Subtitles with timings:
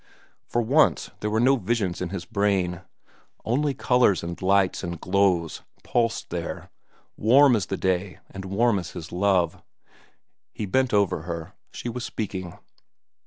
[0.47, 2.81] For once there were no visions in his brain.
[3.45, 6.71] Only colors and lights and glows pulsed there,
[7.17, 9.61] warm as the day and warm as his love.
[10.53, 11.53] He bent over her.
[11.71, 12.57] She was speaking.